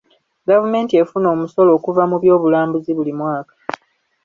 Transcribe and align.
Gavumenti 0.49 0.93
efuna 1.01 1.27
omusolo 1.35 1.69
okuva 1.77 2.03
mu 2.09 2.17
byobulambuzi 2.21 2.91
buli 2.97 3.13
mwaka. 3.19 3.53